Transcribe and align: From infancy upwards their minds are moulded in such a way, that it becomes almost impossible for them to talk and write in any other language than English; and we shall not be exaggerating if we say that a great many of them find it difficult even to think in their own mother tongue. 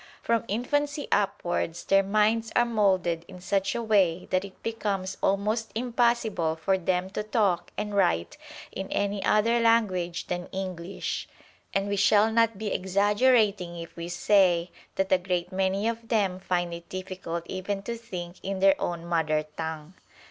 From 0.23 0.45
infancy 0.47 1.07
upwards 1.11 1.83
their 1.85 2.01
minds 2.01 2.51
are 2.55 2.65
moulded 2.65 3.23
in 3.27 3.39
such 3.39 3.75
a 3.75 3.83
way, 3.83 4.25
that 4.31 4.43
it 4.43 4.63
becomes 4.63 5.15
almost 5.21 5.71
impossible 5.75 6.55
for 6.55 6.75
them 6.75 7.11
to 7.11 7.21
talk 7.21 7.71
and 7.77 7.93
write 7.93 8.35
in 8.71 8.87
any 8.91 9.23
other 9.23 9.59
language 9.59 10.25
than 10.25 10.47
English; 10.51 11.29
and 11.71 11.87
we 11.87 11.97
shall 11.97 12.31
not 12.31 12.57
be 12.57 12.73
exaggerating 12.73 13.77
if 13.77 13.95
we 13.95 14.09
say 14.09 14.71
that 14.95 15.11
a 15.11 15.19
great 15.19 15.51
many 15.51 15.87
of 15.87 16.07
them 16.07 16.39
find 16.39 16.73
it 16.73 16.89
difficult 16.89 17.43
even 17.45 17.83
to 17.83 17.95
think 17.95 18.37
in 18.41 18.59
their 18.59 18.81
own 18.81 19.05
mother 19.05 19.43
tongue. 19.55 19.93